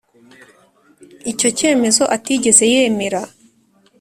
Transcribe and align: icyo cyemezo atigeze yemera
icyo 1.31 1.47
cyemezo 1.57 2.03
atigeze 2.15 2.63
yemera 2.73 3.21